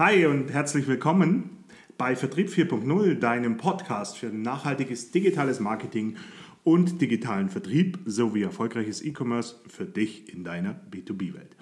[0.00, 1.50] Hi und herzlich willkommen
[1.98, 6.16] bei Vertrieb 4.0, deinem Podcast für nachhaltiges digitales Marketing
[6.64, 11.54] und digitalen Vertrieb sowie erfolgreiches E-Commerce für dich in deiner B2B-Welt.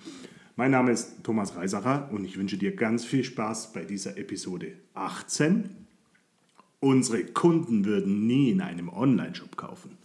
[0.54, 4.74] Mein Name ist Thomas Reisacher und ich wünsche dir ganz viel Spaß bei dieser Episode
[4.94, 5.70] 18.
[6.78, 9.98] Unsere Kunden würden nie in einem Online-Shop kaufen.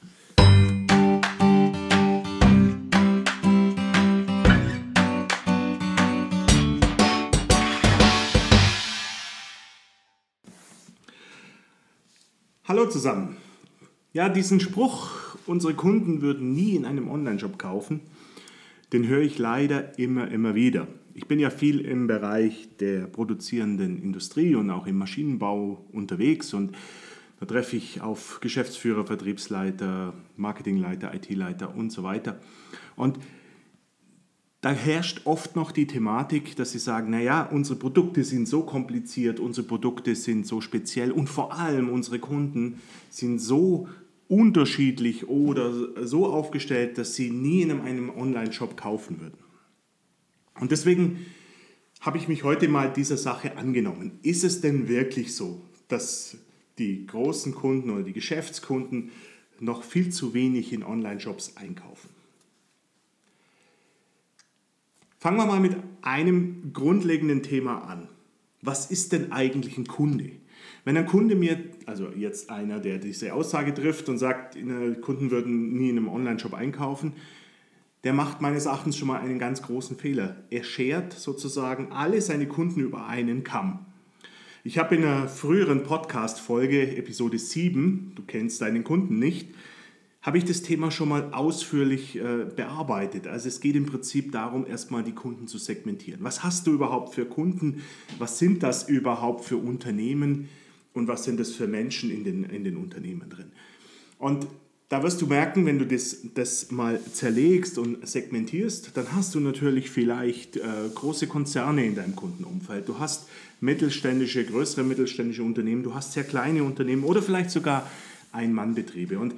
[12.66, 13.36] Hallo zusammen.
[14.14, 18.00] Ja, diesen Spruch, unsere Kunden würden nie in einem Online-Shop kaufen,
[18.94, 20.88] den höre ich leider immer, immer wieder.
[21.14, 26.72] Ich bin ja viel im Bereich der produzierenden Industrie und auch im Maschinenbau unterwegs und
[27.42, 32.40] da treffe ich auf Geschäftsführer, Vertriebsleiter, Marketingleiter, IT-Leiter und so weiter.
[32.96, 33.20] Und
[34.64, 39.42] da herrscht oft noch die Thematik, dass sie sagen, naja, unsere Produkte sind so kompliziert,
[39.42, 43.90] unsere Produkte sind so speziell und vor allem unsere Kunden sind so
[44.30, 49.38] unterschiedlich oder so aufgestellt, dass sie nie in einem Online-Shop kaufen würden.
[50.58, 51.26] Und deswegen
[52.00, 54.18] habe ich mich heute mal dieser Sache angenommen.
[54.22, 56.38] Ist es denn wirklich so, dass
[56.78, 59.12] die großen Kunden oder die Geschäftskunden
[59.60, 62.23] noch viel zu wenig in Online-Shops einkaufen?
[65.24, 68.10] Fangen wir mal mit einem grundlegenden Thema an.
[68.62, 70.32] Was ist denn eigentlich ein Kunde?
[70.84, 74.58] Wenn ein Kunde mir, also jetzt einer, der diese Aussage trifft und sagt,
[75.00, 77.14] Kunden würden nie in einem Online-Shop einkaufen,
[78.04, 80.44] der macht meines Erachtens schon mal einen ganz großen Fehler.
[80.50, 83.86] Er schert sozusagen alle seine Kunden über einen Kamm.
[84.66, 89.48] Ich habe in einer früheren Podcast-Folge, Episode 7, du kennst deinen Kunden nicht,
[90.24, 93.28] habe ich das Thema schon mal ausführlich äh, bearbeitet.
[93.28, 96.24] Also es geht im Prinzip darum, erstmal die Kunden zu segmentieren.
[96.24, 97.84] Was hast du überhaupt für Kunden?
[98.20, 100.48] Was sind das überhaupt für Unternehmen?
[100.94, 103.52] Und was sind das für Menschen in den, in den Unternehmen drin?
[104.18, 104.48] Und
[104.88, 109.42] da wirst du merken, wenn du das, das mal zerlegst und segmentierst, dann hast du
[109.42, 110.62] natürlich vielleicht äh,
[110.94, 112.88] große Konzerne in deinem Kundenumfeld.
[112.88, 113.28] Du hast
[113.60, 117.90] mittelständische, größere mittelständische Unternehmen, du hast sehr kleine Unternehmen oder vielleicht sogar
[118.32, 119.18] Ein-Mann-Betriebe.
[119.18, 119.34] Und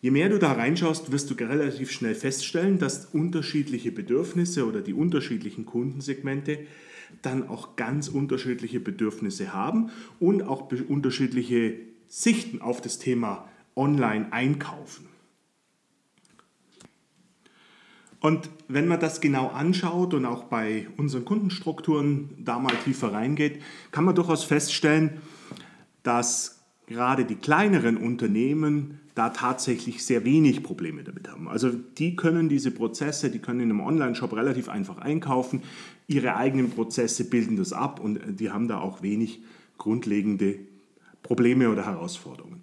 [0.00, 4.94] Je mehr du da reinschaust, wirst du relativ schnell feststellen, dass unterschiedliche Bedürfnisse oder die
[4.94, 6.60] unterschiedlichen Kundensegmente
[7.22, 11.74] dann auch ganz unterschiedliche Bedürfnisse haben und auch unterschiedliche
[12.06, 15.06] Sichten auf das Thema Online-Einkaufen.
[18.20, 23.62] Und wenn man das genau anschaut und auch bei unseren Kundenstrukturen da mal tiefer reingeht,
[23.92, 25.20] kann man durchaus feststellen,
[26.02, 31.48] dass gerade die kleineren Unternehmen da tatsächlich sehr wenig Probleme damit haben.
[31.48, 35.62] Also die können diese Prozesse, die können in einem Online-Shop relativ einfach einkaufen,
[36.06, 39.42] ihre eigenen Prozesse bilden das ab und die haben da auch wenig
[39.76, 40.60] grundlegende
[41.22, 42.62] Probleme oder Herausforderungen.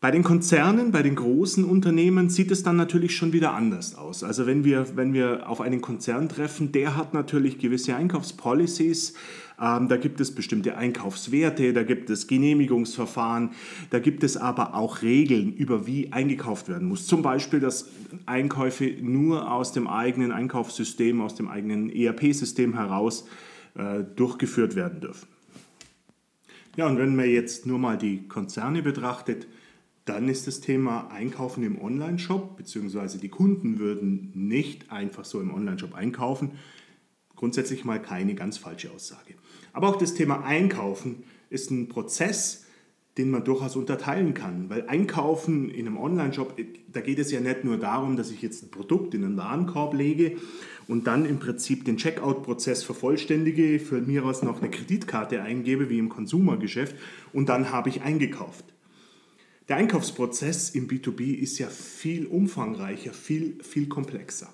[0.00, 4.22] Bei den Konzernen, bei den großen Unternehmen sieht es dann natürlich schon wieder anders aus.
[4.22, 9.14] Also wenn wir, wenn wir auf einen Konzern treffen, der hat natürlich gewisse Einkaufspolicies,
[9.60, 13.50] ähm, da gibt es bestimmte Einkaufswerte, da gibt es Genehmigungsverfahren,
[13.90, 17.06] da gibt es aber auch Regeln, über wie eingekauft werden muss.
[17.06, 17.88] Zum Beispiel, dass
[18.26, 23.26] Einkäufe nur aus dem eigenen Einkaufssystem, aus dem eigenen ERP-System heraus
[23.74, 25.26] äh, durchgeführt werden dürfen.
[26.76, 29.48] Ja, und wenn man jetzt nur mal die Konzerne betrachtet,
[30.04, 35.52] dann ist das Thema Einkaufen im Online-Shop, beziehungsweise die Kunden würden nicht einfach so im
[35.52, 36.52] Online-Shop einkaufen.
[37.36, 39.34] Grundsätzlich mal keine ganz falsche Aussage.
[39.72, 42.64] Aber auch das Thema Einkaufen ist ein Prozess,
[43.18, 44.70] den man durchaus unterteilen kann.
[44.70, 46.56] Weil Einkaufen in einem Online-Shop,
[46.92, 49.94] da geht es ja nicht nur darum, dass ich jetzt ein Produkt in einen Warenkorb
[49.94, 50.36] lege
[50.86, 55.98] und dann im Prinzip den Checkout-Prozess vervollständige, für mir aus noch eine Kreditkarte eingebe, wie
[55.98, 56.94] im Konsumergeschäft,
[57.32, 58.64] und dann habe ich eingekauft.
[59.68, 64.48] Der Einkaufsprozess im B2B ist ja viel umfangreicher, viel, viel komplexer.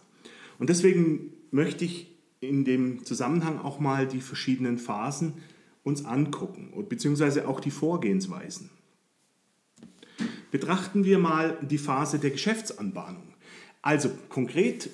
[0.58, 2.13] Und deswegen möchte ich
[2.48, 5.34] in dem Zusammenhang auch mal die verschiedenen Phasen
[5.82, 8.70] uns angucken, beziehungsweise auch die Vorgehensweisen.
[10.50, 13.34] Betrachten wir mal die Phase der Geschäftsanbahnung.
[13.82, 14.88] Also konkret,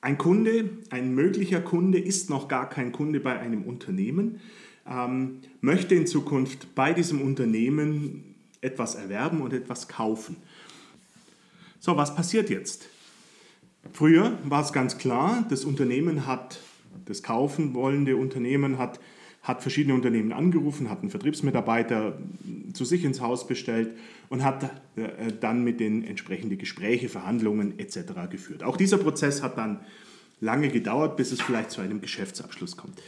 [0.00, 4.40] ein Kunde, ein möglicher Kunde ist noch gar kein Kunde bei einem Unternehmen,
[4.86, 10.36] ähm, möchte in Zukunft bei diesem Unternehmen etwas erwerben und etwas kaufen.
[11.80, 12.88] So, was passiert jetzt?
[13.92, 16.60] Früher war es ganz klar, das Unternehmen hat,
[17.06, 19.00] das kaufen wollende Unternehmen hat,
[19.42, 22.18] hat verschiedene Unternehmen angerufen, hat einen Vertriebsmitarbeiter
[22.74, 23.90] zu sich ins Haus bestellt
[24.28, 24.64] und hat
[24.96, 28.30] äh, dann mit den entsprechenden Gespräche, Verhandlungen etc.
[28.30, 28.62] geführt.
[28.62, 29.80] Auch dieser Prozess hat dann
[30.40, 33.00] lange gedauert, bis es vielleicht zu einem Geschäftsabschluss kommt.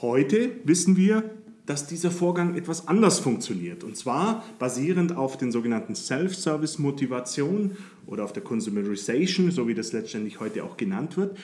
[0.00, 1.30] Heute wissen wir,
[1.70, 3.84] dass dieser Vorgang etwas anders funktioniert.
[3.84, 7.76] Und zwar basierend auf den sogenannten Self-Service-Motivation
[8.06, 11.38] oder auf der Consumerization, so wie das letztendlich heute auch genannt wird,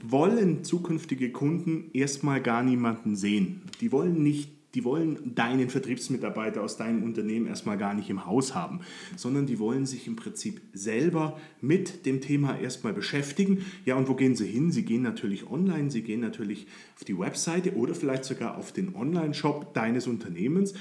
[0.00, 3.62] wollen zukünftige Kunden erstmal gar niemanden sehen.
[3.80, 8.54] Die wollen nicht die wollen deinen Vertriebsmitarbeiter aus deinem Unternehmen erstmal gar nicht im Haus
[8.54, 8.80] haben,
[9.16, 13.66] sondern die wollen sich im Prinzip selber mit dem Thema erstmal beschäftigen.
[13.84, 14.72] Ja, und wo gehen sie hin?
[14.72, 16.66] Sie gehen natürlich online, sie gehen natürlich
[16.96, 20.74] auf die Webseite oder vielleicht sogar auf den Online-Shop deines Unternehmens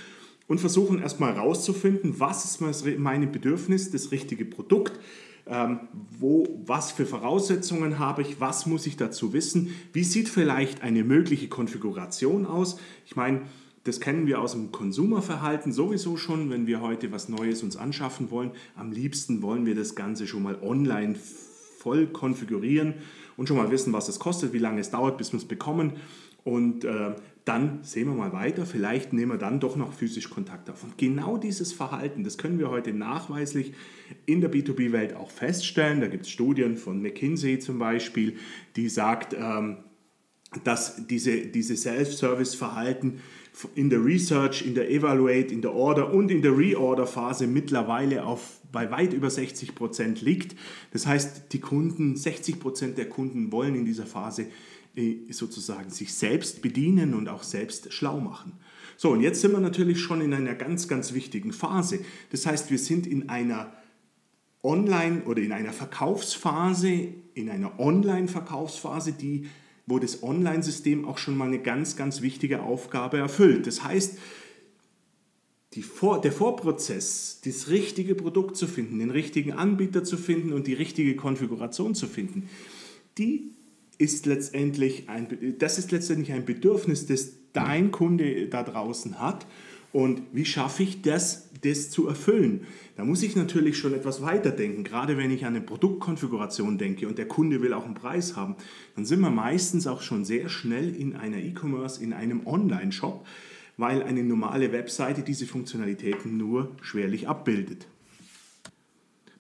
[0.48, 2.62] und versuchen erstmal herauszufinden, was ist
[2.98, 5.00] mein Bedürfnis, das richtige Produkt,
[5.48, 5.80] ähm,
[6.20, 11.04] wo, was für Voraussetzungen habe ich, was muss ich dazu wissen, wie sieht vielleicht eine
[11.04, 12.78] mögliche Konfiguration aus.
[13.06, 13.42] Ich meine,
[13.84, 18.30] das kennen wir aus dem Konsumerverhalten sowieso schon, wenn wir heute was Neues uns anschaffen
[18.30, 18.52] wollen.
[18.76, 21.16] Am liebsten wollen wir das Ganze schon mal online
[21.80, 22.96] voll konfigurieren
[23.38, 25.94] und schon mal wissen, was es kostet, wie lange es dauert, bis wir es bekommen.
[26.44, 28.68] Und äh, dann sehen wir mal weiter.
[28.68, 30.84] Vielleicht nehmen wir dann doch noch physisch Kontakt auf.
[30.84, 33.74] Und genau dieses Verhalten, das können wir heute nachweislich
[34.28, 36.02] in der B2B-Welt auch feststellen.
[36.02, 38.38] Da gibt es Studien von McKinsey zum Beispiel,
[38.76, 39.78] die sagt, ähm,
[40.64, 43.22] dass diese, diese Self-Service-Verhalten
[43.76, 48.60] in der Research, in der Evaluate, in der Order und in der Reorder-Phase mittlerweile auf
[48.72, 50.56] bei weit über 60 Prozent liegt.
[50.92, 54.48] Das heißt, die Kunden, 60 Prozent der Kunden wollen in dieser Phase
[54.96, 58.54] äh, sozusagen sich selbst bedienen und auch selbst schlau machen.
[58.98, 62.00] So, und jetzt sind wir natürlich schon in einer ganz, ganz wichtigen Phase.
[62.32, 63.74] Das heißt, wir sind in einer
[64.64, 69.48] Online- oder in einer Verkaufsphase, in einer Online-Verkaufsphase, die
[69.92, 73.68] wo das Online-System auch schon mal eine ganz, ganz wichtige Aufgabe erfüllt.
[73.68, 74.18] Das heißt,
[75.82, 80.74] Vor, der Vorprozess, das richtige Produkt zu finden, den richtigen Anbieter zu finden und die
[80.74, 82.50] richtige Konfiguration zu finden,
[83.18, 83.52] die
[83.98, 89.46] ist letztendlich ein, das ist letztendlich ein Bedürfnis, das dein Kunde da draußen hat.
[89.94, 92.66] Und wie schaffe ich das, das zu erfüllen?
[92.96, 94.84] Da muss ich natürlich schon etwas weiter denken.
[94.84, 98.56] Gerade wenn ich an eine Produktkonfiguration denke und der Kunde will auch einen Preis haben,
[98.96, 103.26] dann sind wir meistens auch schon sehr schnell in einer E-Commerce, in einem Online-Shop,
[103.78, 107.88] weil eine normale Webseite diese Funktionalitäten nur schwerlich abbildet.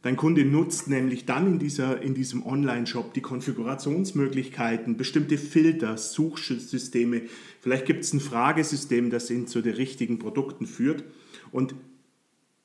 [0.03, 7.23] Dein Kunde nutzt nämlich dann in, dieser, in diesem Online-Shop die Konfigurationsmöglichkeiten, bestimmte Filter, Suchsysteme.
[7.59, 11.03] Vielleicht gibt es ein Fragesystem, das ihn zu den richtigen Produkten führt.
[11.51, 11.75] Und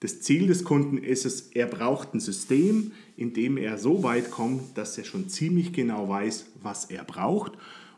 [0.00, 4.30] das Ziel des Kunden ist es, er braucht ein System, in dem er so weit
[4.30, 7.52] kommt, dass er schon ziemlich genau weiß, was er braucht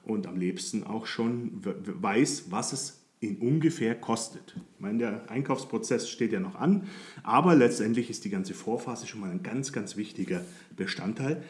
[0.04, 4.54] und am liebsten auch schon weiß, was es ihn ungefähr kostet.
[4.74, 6.88] Ich meine, der Einkaufsprozess steht ja noch an,
[7.22, 10.44] aber letztendlich ist die ganze Vorphase schon mal ein ganz, ganz wichtiger
[10.76, 11.42] Bestandteil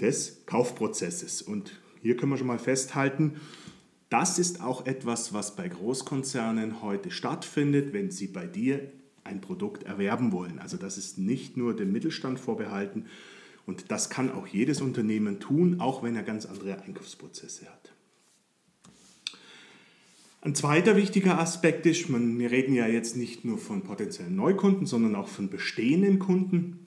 [0.00, 1.42] des Kaufprozesses.
[1.42, 3.40] Und hier können wir schon mal festhalten,
[4.08, 8.92] das ist auch etwas, was bei Großkonzernen heute stattfindet, wenn sie bei dir
[9.24, 10.60] ein Produkt erwerben wollen.
[10.60, 13.06] Also das ist nicht nur dem Mittelstand vorbehalten
[13.66, 17.95] und das kann auch jedes Unternehmen tun, auch wenn er ganz andere Einkaufsprozesse hat.
[20.46, 24.86] Ein zweiter wichtiger Aspekt ist, man, wir reden ja jetzt nicht nur von potenziellen Neukunden,
[24.86, 26.86] sondern auch von bestehenden Kunden.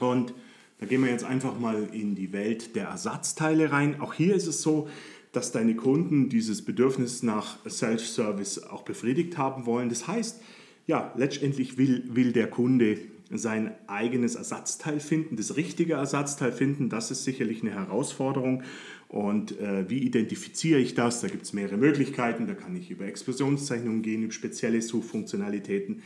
[0.00, 0.34] Und
[0.80, 4.00] da gehen wir jetzt einfach mal in die Welt der Ersatzteile rein.
[4.00, 4.88] Auch hier ist es so,
[5.30, 9.90] dass deine Kunden dieses Bedürfnis nach Self-Service auch befriedigt haben wollen.
[9.90, 10.40] Das heißt,
[10.88, 12.98] ja, letztendlich will, will der Kunde
[13.30, 16.88] sein eigenes Ersatzteil finden, das richtige Ersatzteil finden.
[16.88, 18.62] Das ist sicherlich eine Herausforderung.
[19.08, 21.20] Und äh, wie identifiziere ich das?
[21.20, 22.46] Da gibt es mehrere Möglichkeiten.
[22.46, 26.02] Da kann ich über Explosionszeichnungen gehen, über spezielle Suchfunktionalitäten,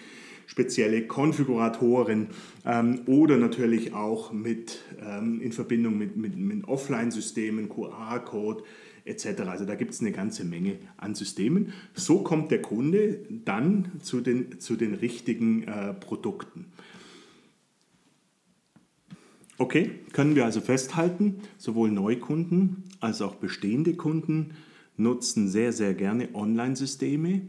[0.46, 2.28] spezielle Konfiguratoren
[2.64, 8.62] ähm, oder natürlich auch mit, ähm, in Verbindung mit, mit, mit Offline-Systemen, QR-Code,
[9.04, 9.42] etc.
[9.48, 11.72] Also da gibt es eine ganze Menge an Systemen.
[11.94, 16.66] So kommt der Kunde dann zu den, zu den richtigen äh, Produkten.
[19.58, 24.54] Okay, können wir also festhalten, sowohl Neukunden als auch bestehende Kunden
[24.96, 27.42] nutzen sehr, sehr gerne Online-Systeme,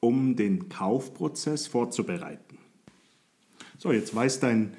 [0.00, 2.58] um den Kaufprozess vorzubereiten.
[3.78, 4.74] So, jetzt weiß dein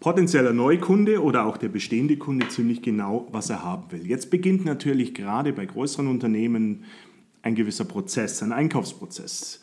[0.00, 4.06] potenzieller Neukunde oder auch der bestehende Kunde ziemlich genau, was er haben will.
[4.06, 6.84] Jetzt beginnt natürlich gerade bei größeren Unternehmen
[7.42, 9.60] ein gewisser Prozess, ein Einkaufsprozess.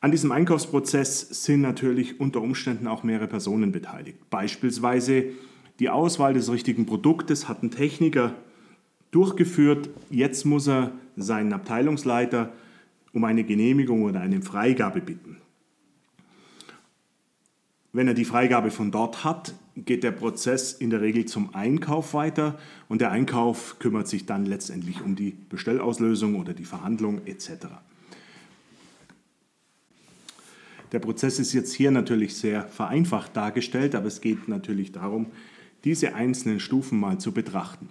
[0.00, 4.30] An diesem Einkaufsprozess sind natürlich unter Umständen auch mehrere Personen beteiligt.
[4.30, 5.24] Beispielsweise
[5.80, 8.34] die Auswahl des richtigen Produktes hat ein Techniker
[9.10, 9.90] durchgeführt.
[10.10, 12.52] Jetzt muss er seinen Abteilungsleiter
[13.12, 15.38] um eine Genehmigung oder eine Freigabe bitten.
[17.92, 22.14] Wenn er die Freigabe von dort hat, geht der Prozess in der Regel zum Einkauf
[22.14, 27.66] weiter und der Einkauf kümmert sich dann letztendlich um die Bestellauslösung oder die Verhandlung etc.
[30.92, 35.26] Der Prozess ist jetzt hier natürlich sehr vereinfacht dargestellt, aber es geht natürlich darum,
[35.84, 37.88] diese einzelnen Stufen mal zu betrachten.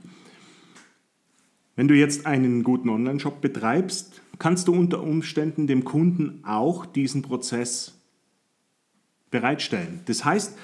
[1.75, 7.22] Wenn du jetzt einen guten Online-Shop betreibst, kannst du unter Umständen dem Kunden auch diesen
[7.22, 7.94] Prozess
[9.30, 10.01] bereitstellen.
[10.06, 10.58] Das heißt,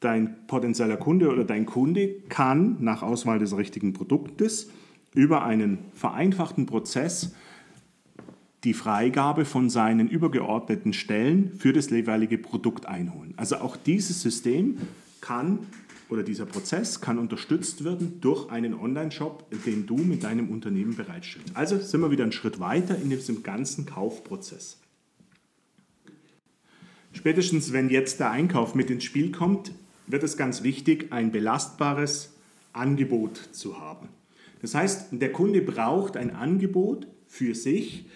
[0.00, 4.70] dein potenzieller Kunde oder dein Kunde kann nach Auswahl des richtigen Produktes
[5.14, 7.34] über einen vereinfachten Prozess
[8.66, 13.32] die Freigabe von seinen übergeordneten Stellen für das jeweilige Produkt einholen.
[13.36, 14.78] Also auch dieses System
[15.20, 15.60] kann
[16.08, 21.54] oder dieser Prozess kann unterstützt werden durch einen Online-Shop, den du mit deinem Unternehmen bereitstellst.
[21.54, 24.80] Also sind wir wieder einen Schritt weiter in diesem ganzen Kaufprozess.
[27.12, 29.70] Spätestens wenn jetzt der Einkauf mit ins Spiel kommt,
[30.08, 32.34] wird es ganz wichtig, ein belastbares
[32.72, 34.08] Angebot zu haben.
[34.60, 38.06] Das heißt, der Kunde braucht ein Angebot für sich,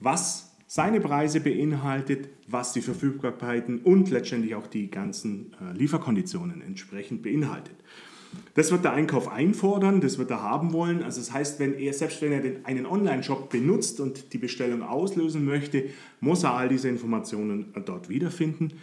[0.00, 7.22] was seine Preise beinhaltet, was die Verfügbarkeiten und letztendlich auch die ganzen äh, Lieferkonditionen entsprechend
[7.22, 7.74] beinhaltet.
[8.54, 11.02] Das wird der Einkauf einfordern, das wird er haben wollen.
[11.02, 15.44] Also das heißt, wenn er, selbst wenn er einen Online-Shop benutzt und die Bestellung auslösen
[15.44, 15.86] möchte,
[16.20, 18.74] muss er all diese Informationen dort wiederfinden.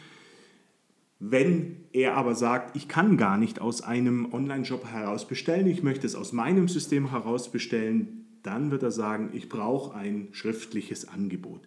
[1.19, 6.05] Wenn er aber sagt, ich kann gar nicht aus einem Online-Shop heraus bestellen, ich möchte
[6.05, 11.61] es aus meinem System heraus bestellen, dann wird er sagen, ich brauche ein schriftliches Angebot.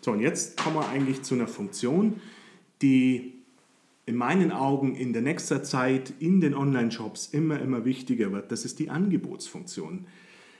[0.00, 2.20] So, und jetzt kommen wir eigentlich zu einer Funktion,
[2.80, 3.34] die
[4.06, 8.50] in meinen Augen in der nächsten Zeit in den Online-Shops immer, immer wichtiger wird.
[8.50, 10.06] Das ist die Angebotsfunktion.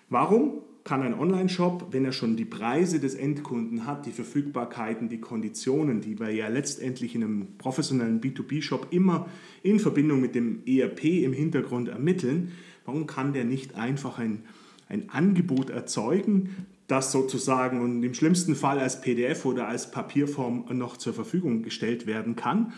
[0.09, 0.62] Warum?
[0.85, 6.00] kann ein Online-Shop, wenn er schon die Preise des Endkunden hat, die Verfügbarkeiten, die Konditionen,
[6.00, 9.29] die wir ja letztendlich in einem professionellen B2B-Shop immer
[9.62, 12.52] in Verbindung mit dem ERP im Hintergrund ermitteln,
[12.85, 14.43] warum kann der nicht einfach ein,
[14.92, 20.96] ein Angebot erzeugen, das sozusagen und im schlimmsten Fall als PDF oder als Papierform noch
[20.96, 22.72] zur Verfügung gestellt werden kann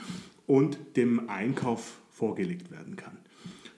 [0.46, 3.18] und dem Einkauf vorgelegt werden kann?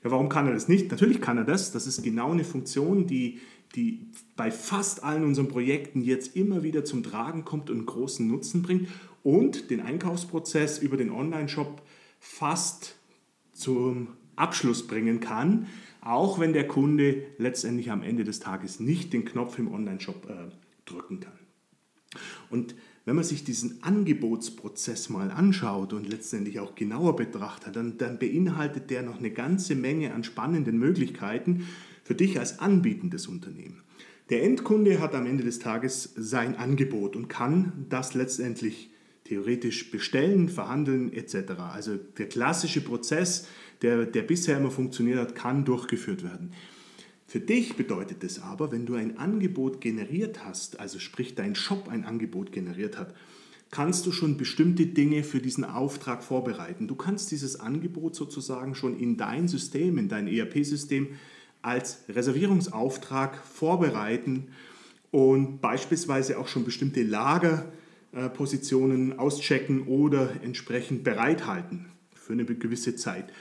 [0.05, 0.91] Ja, warum kann er das nicht?
[0.91, 1.73] Natürlich kann er das.
[1.73, 3.41] Das ist genau eine Funktion, die
[3.75, 8.63] die bei fast allen unseren Projekten jetzt immer wieder zum Tragen kommt und großen Nutzen
[8.63, 8.89] bringt
[9.23, 11.83] und den Einkaufsprozess über den Online-Shop
[12.21, 12.97] fast
[13.53, 15.67] zum Abschluss bringen kann,
[16.01, 20.35] auch wenn der Kunde letztendlich am Ende des Tages nicht den Knopf im Online-Shop äh,
[20.85, 21.33] drücken kann.
[22.49, 22.75] Und
[23.05, 28.91] wenn man sich diesen Angebotsprozess mal anschaut und letztendlich auch genauer betrachtet, dann, dann beinhaltet
[28.91, 31.67] der noch eine ganze Menge an spannenden Möglichkeiten,
[32.03, 33.83] für dich als anbietendes Unternehmen.
[34.31, 38.91] Der Endkunde hat am Ende des Tages sein Angebot und kann das letztendlich
[39.25, 41.53] theoretisch bestellen, verhandeln etc.
[41.73, 43.47] Also der klassische Prozess,
[43.83, 46.53] der, der bisher immer funktioniert hat, kann durchgeführt werden.
[47.27, 51.89] Für dich bedeutet es aber, wenn du ein Angebot generiert hast, also sprich dein Shop
[51.89, 53.15] ein Angebot generiert hat,
[53.71, 56.87] kannst du schon bestimmte Dinge für diesen Auftrag vorbereiten.
[56.87, 61.09] Du kannst dieses Angebot sozusagen schon in dein System, in dein ERP-System
[61.63, 64.49] als Reservierungsauftrag vorbereiten
[65.11, 73.33] und beispielsweise auch schon bestimmte Lagerpositionen auschecken oder entsprechend bereithalten für eine gewisse Zeit.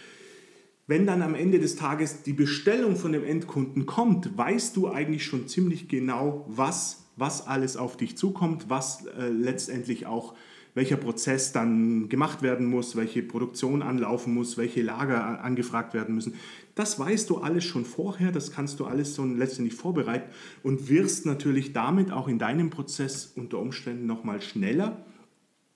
[0.87, 5.25] Wenn dann am Ende des Tages die Bestellung von dem Endkunden kommt, weißt du eigentlich
[5.25, 10.35] schon ziemlich genau, was, was alles auf dich zukommt, was äh, letztendlich auch
[10.75, 16.35] welcher Prozess dann gemacht werden muss, welche Produktion anlaufen muss, welche Lager angefragt werden müssen.
[16.75, 20.29] Das weißt du alles schon vorher, das kannst du alles so letztendlich vorbereiten
[20.61, 25.05] und wirst natürlich damit auch in deinem Prozess unter Umständen nochmal schneller.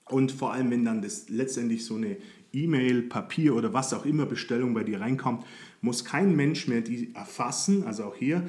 [0.04, 2.18] Und vor allem, wenn dann das letztendlich so eine
[2.52, 5.44] E-Mail, Papier oder was auch immer Bestellung bei dir reinkommt,
[5.80, 7.84] muss kein Mensch mehr die erfassen.
[7.84, 8.48] Also auch hier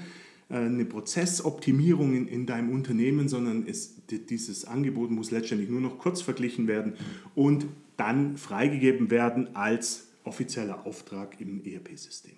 [0.49, 5.97] äh, eine Prozessoptimierung in, in deinem Unternehmen, sondern es, dieses Angebot muss letztendlich nur noch
[5.97, 6.93] kurz verglichen werden
[7.35, 7.65] und
[7.97, 12.33] dann freigegeben werden als offizieller Auftrag im ERP-System.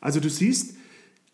[0.00, 0.76] Also du siehst,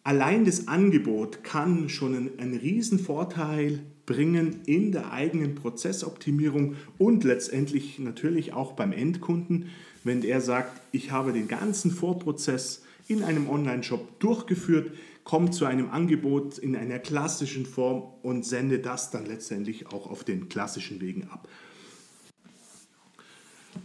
[0.05, 7.23] allein das Angebot kann schon einen, einen riesen Vorteil bringen in der eigenen Prozessoptimierung und
[7.23, 9.69] letztendlich natürlich auch beim Endkunden,
[10.03, 14.91] wenn er sagt, ich habe den ganzen Vorprozess in einem Online-Shop durchgeführt,
[15.23, 20.25] kommt zu einem Angebot in einer klassischen Form und sende das dann letztendlich auch auf
[20.25, 21.49] den klassischen Wegen ab.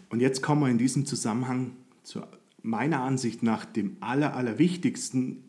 [0.10, 2.24] Und jetzt kommen wir in diesem Zusammenhang zu
[2.63, 5.44] meiner Ansicht nach dem aller, allerwichtigsten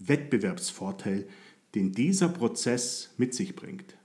[0.00, 1.26] Wettbewerbsvorteil,
[1.74, 3.97] den dieser Prozess mit sich bringt.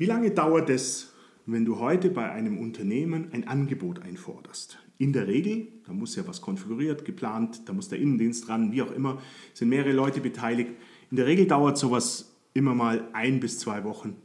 [0.00, 1.12] Wie lange dauert es,
[1.44, 4.78] wenn du heute bei einem Unternehmen ein Angebot einforderst?
[4.96, 8.80] In der Regel, da muss ja was konfiguriert, geplant, da muss der Innendienst ran, wie
[8.80, 9.20] auch immer,
[9.52, 10.70] sind mehrere Leute beteiligt.
[11.10, 14.16] In der Regel dauert sowas immer mal ein bis zwei Wochen.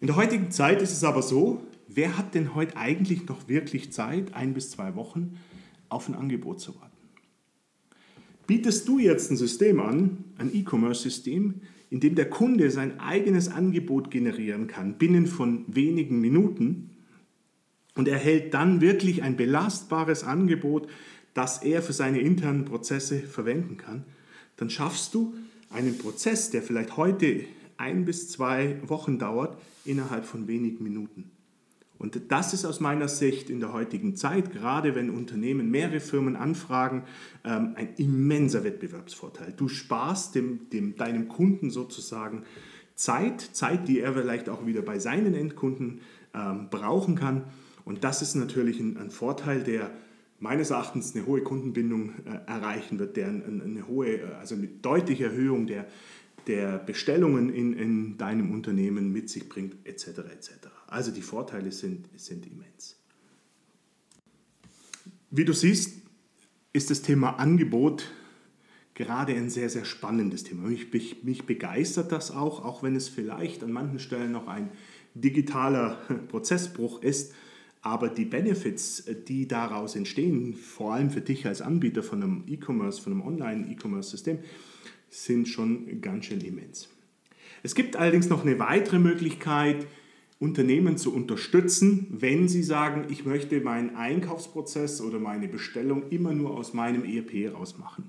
[0.00, 3.94] In der heutigen Zeit ist es aber so, wer hat denn heute eigentlich noch wirklich
[3.94, 5.38] Zeit, ein bis zwei Wochen
[5.88, 6.92] auf ein Angebot zu warten?
[8.46, 14.10] Bietest du jetzt ein System an, ein E-Commerce-System, in dem der Kunde sein eigenes Angebot
[14.10, 16.88] generieren kann, binnen von wenigen Minuten,
[17.94, 20.88] und erhält dann wirklich ein belastbares Angebot,
[21.34, 24.04] das er für seine internen Prozesse verwenden kann,
[24.56, 25.34] dann schaffst du
[25.68, 27.44] einen Prozess, der vielleicht heute
[27.76, 31.30] ein bis zwei Wochen dauert, innerhalb von wenigen Minuten.
[32.02, 36.34] Und das ist aus meiner Sicht in der heutigen Zeit, gerade wenn Unternehmen mehrere Firmen
[36.34, 37.04] anfragen,
[37.44, 39.54] ähm, ein immenser Wettbewerbsvorteil.
[39.56, 42.42] Du sparst dem, dem, deinem Kunden sozusagen
[42.96, 46.00] Zeit, Zeit, die er vielleicht auch wieder bei seinen Endkunden
[46.34, 47.44] ähm, brauchen kann.
[47.84, 49.92] Und das ist natürlich ein, ein Vorteil, der
[50.40, 55.26] meines Erachtens eine hohe Kundenbindung äh, erreichen wird, der eine, hohe, äh, also eine deutliche
[55.26, 55.86] Erhöhung der,
[56.46, 60.06] der Bestellungen in, in deinem Unternehmen mit sich bringt, etc.
[60.32, 60.50] etc.
[60.86, 62.98] Also die Vorteile sind, sind immens.
[65.30, 66.02] Wie du siehst,
[66.72, 68.10] ist das Thema Angebot
[68.94, 70.68] gerade ein sehr, sehr spannendes Thema.
[70.68, 74.70] Mich, mich, mich begeistert das auch, auch wenn es vielleicht an manchen Stellen noch ein
[75.14, 77.34] digitaler Prozessbruch ist.
[77.80, 83.02] Aber die Benefits, die daraus entstehen, vor allem für dich als Anbieter von einem E-Commerce,
[83.02, 84.38] von einem Online-E-Commerce-System,
[85.12, 86.88] sind schon ganz schön immens.
[87.62, 89.86] Es gibt allerdings noch eine weitere Möglichkeit,
[90.40, 96.56] Unternehmen zu unterstützen, wenn sie sagen, ich möchte meinen Einkaufsprozess oder meine Bestellung immer nur
[96.56, 98.06] aus meinem ERP rausmachen.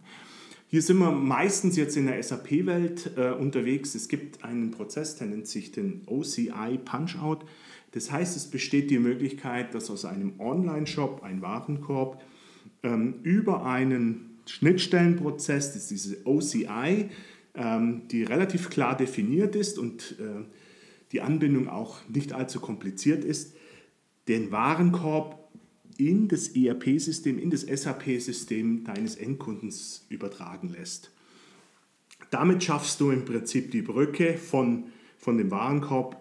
[0.68, 3.94] Hier sind wir meistens jetzt in der SAP-Welt äh, unterwegs.
[3.94, 7.46] Es gibt einen Prozess, der nennt sich den OCI Punch-Out.
[7.92, 12.24] Das heißt, es besteht die Möglichkeit, dass aus einem Online-Shop ein Warenkorb
[12.82, 17.10] ähm, über einen Schnittstellenprozess, das ist diese OCI,
[17.56, 20.44] ähm, die relativ klar definiert ist und äh,
[21.12, 23.56] die Anbindung auch nicht allzu kompliziert ist,
[24.28, 25.40] den Warenkorb
[25.98, 31.12] in das ERP-System, in das SAP-System deines Endkundens übertragen lässt.
[32.32, 34.86] Damit schaffst du im Prinzip die Brücke von,
[35.18, 36.18] von dem Warenkorb,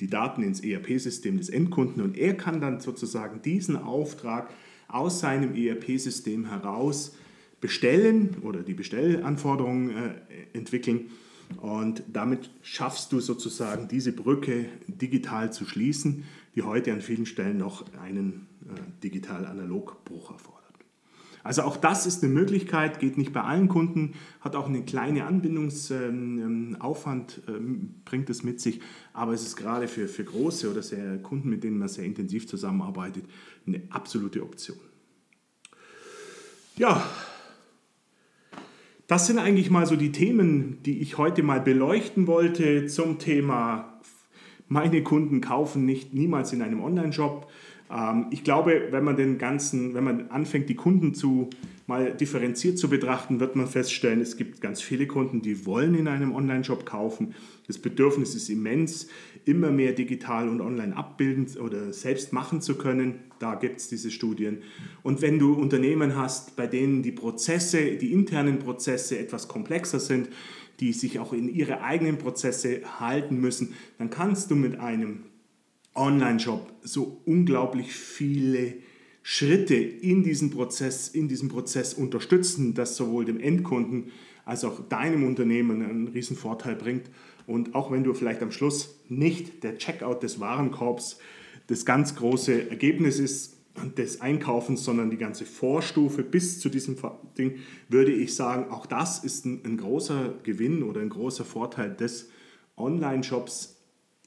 [0.00, 4.50] die Daten ins ERP-System des Endkunden und er kann dann sozusagen diesen Auftrag
[4.88, 7.16] aus seinem ERP-System heraus
[7.60, 10.14] bestellen oder die Bestellanforderungen äh,
[10.52, 11.10] entwickeln
[11.56, 17.58] und damit schaffst du sozusagen diese Brücke digital zu schließen, die heute an vielen Stellen
[17.58, 20.58] noch einen äh, digital-analog-Bruch erfordert.
[21.42, 25.24] Also auch das ist eine Möglichkeit, geht nicht bei allen Kunden, hat auch eine kleine
[25.24, 28.82] Anbindungsaufwand, ähm, ähm, bringt es mit sich,
[29.14, 32.46] aber es ist gerade für, für große oder sehr Kunden, mit denen man sehr intensiv
[32.46, 33.24] zusammenarbeitet,
[33.66, 34.76] eine absolute Option.
[36.76, 37.08] Ja,
[39.08, 43.98] das sind eigentlich mal so die Themen, die ich heute mal beleuchten wollte zum Thema
[44.68, 47.50] meine Kunden kaufen nicht niemals in einem Online-Shop.
[47.90, 51.48] Ähm, ich glaube, wenn man den ganzen, wenn man anfängt, die Kunden zu
[51.88, 56.06] mal differenziert zu betrachten, wird man feststellen, es gibt ganz viele Kunden, die wollen in
[56.06, 57.34] einem Online-Shop kaufen.
[57.66, 59.08] Das Bedürfnis ist immens,
[59.46, 63.20] immer mehr digital und online abbilden oder selbst machen zu können.
[63.38, 64.58] Da gibt es diese Studien.
[65.02, 70.28] Und wenn du Unternehmen hast, bei denen die Prozesse, die internen Prozesse etwas komplexer sind,
[70.80, 75.24] die sich auch in ihre eigenen Prozesse halten müssen, dann kannst du mit einem
[75.94, 78.74] Online-Shop so unglaublich viele
[79.30, 84.10] Schritte in diesem Prozess, in diesem Prozess unterstützen, das sowohl dem Endkunden
[84.46, 87.10] als auch deinem Unternehmen einen riesen Vorteil bringt.
[87.46, 91.18] Und auch wenn du vielleicht am Schluss nicht der Checkout des Warenkorbs
[91.66, 93.58] das ganz große Ergebnis ist
[93.98, 96.96] des Einkaufens, sondern die ganze Vorstufe bis zu diesem
[97.36, 97.56] Ding,
[97.90, 102.30] würde ich sagen, auch das ist ein, ein großer Gewinn oder ein großer Vorteil des
[102.78, 103.77] Online-Shops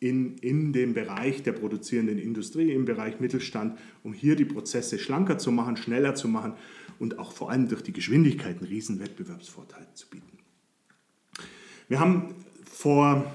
[0.01, 5.37] in, in dem Bereich der produzierenden Industrie, im Bereich Mittelstand, um hier die Prozesse schlanker
[5.37, 6.53] zu machen, schneller zu machen
[6.97, 10.39] und auch vor allem durch die Geschwindigkeit einen riesen Wettbewerbsvorteil zu bieten.
[11.87, 12.33] Wir haben
[12.65, 13.31] vor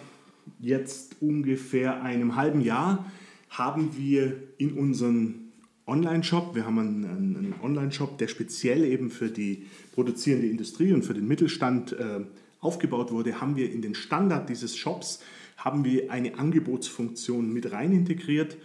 [0.58, 3.10] jetzt ungefähr einem halben Jahr
[3.48, 5.52] haben wir in unseren
[5.86, 11.14] Online-Shop, wir haben einen, einen Online-Shop, der speziell eben für die produzierende Industrie und für
[11.14, 12.22] den Mittelstand äh,
[12.58, 15.20] aufgebaut wurde, haben wir in den Standard dieses Shops
[15.56, 18.56] haben wir eine Angebotsfunktion mit rein integriert,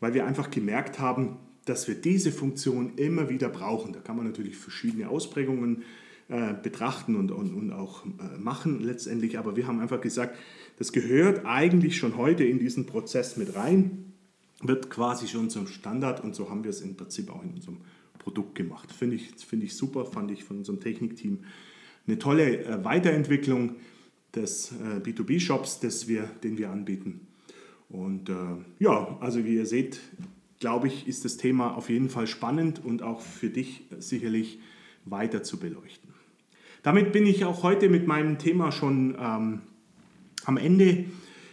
[0.00, 3.92] weil wir einfach gemerkt haben, dass wir diese Funktion immer wieder brauchen.
[3.92, 5.82] Da kann man natürlich verschiedene Ausprägungen
[6.28, 10.36] äh, betrachten und, und, und auch äh, machen letztendlich, aber wir haben einfach gesagt,
[10.78, 14.12] das gehört eigentlich schon heute in diesen Prozess mit rein.
[14.62, 17.78] wird quasi schon zum Standard und so haben wir es im Prinzip auch in unserem
[18.18, 18.90] Produkt gemacht.
[18.90, 21.44] Finde ich, find ich super, fand ich von unserem Technikteam
[22.06, 23.76] eine tolle äh, Weiterentwicklung
[24.34, 27.20] des äh, B2B-Shops, den wir anbieten.
[27.88, 28.34] Und äh,
[28.78, 30.00] ja, also wie ihr seht,
[30.60, 34.58] glaube ich, ist das Thema auf jeden Fall spannend und auch für dich sicherlich
[35.04, 36.10] weiter zu beleuchten.
[36.82, 39.60] Damit bin ich auch heute mit meinem Thema schon ähm,
[40.44, 41.04] am Ende.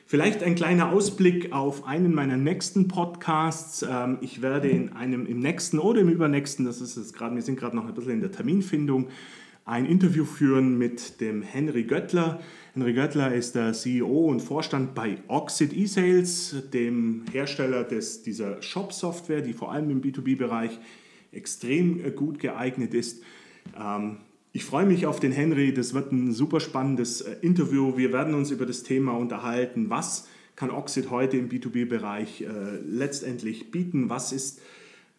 [0.05, 3.85] Vielleicht ein kleiner Ausblick auf einen meiner nächsten Podcasts.
[3.89, 7.41] Ähm, ich werde in einem im nächsten oder im übernächsten, das ist jetzt gerade, wir
[7.41, 9.07] sind gerade noch ein bisschen in der Terminfindung,
[9.65, 12.41] ein Interview führen mit dem Henry Göttler.
[12.73, 19.41] Henry Göttler ist der CEO und Vorstand bei Oxid eSales, dem Hersteller des, dieser Shop-Software,
[19.41, 20.79] die vor allem im B2B-Bereich
[21.31, 23.23] extrem äh, gut geeignet ist.
[23.79, 24.17] Ähm,
[24.53, 27.95] ich freue mich auf den Henry, das wird ein super spannendes äh, Interview.
[27.97, 32.45] Wir werden uns über das Thema unterhalten, was kann Oxid heute im B2B-Bereich äh,
[32.85, 34.61] letztendlich bieten, was ist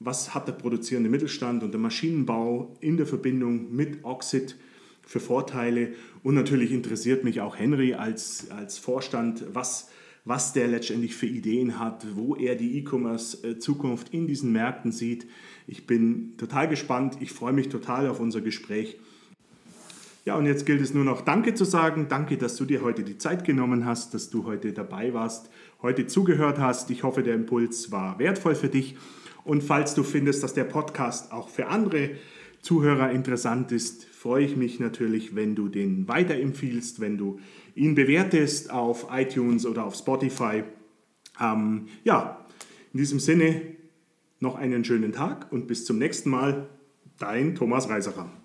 [0.05, 4.57] was hat der produzierende Mittelstand und der Maschinenbau in der Verbindung mit Oxid
[5.03, 5.93] für Vorteile.
[6.23, 9.91] Und natürlich interessiert mich auch Henry als, als Vorstand, was,
[10.25, 15.27] was der letztendlich für Ideen hat, wo er die E-Commerce-Zukunft in diesen Märkten sieht.
[15.67, 18.99] Ich bin total gespannt, ich freue mich total auf unser Gespräch.
[20.25, 22.07] Ja, und jetzt gilt es nur noch Danke zu sagen.
[22.09, 25.51] Danke, dass du dir heute die Zeit genommen hast, dass du heute dabei warst,
[25.83, 26.91] heute zugehört hast.
[26.91, 28.97] Ich hoffe, der Impuls war wertvoll für dich.
[29.45, 32.11] Und falls du findest, dass der Podcast auch für andere
[32.61, 37.41] Zuhörer interessant ist, freue ich mich natürlich, wenn du den weiterempfiehlst, wenn du
[37.75, 40.63] ihn bewertest auf iTunes oder auf Spotify.
[41.41, 42.47] Ähm, ja,
[42.93, 43.63] in diesem Sinne
[44.39, 46.69] noch einen schönen Tag und bis zum nächsten Mal.
[47.19, 48.42] Dein Thomas Reiserer.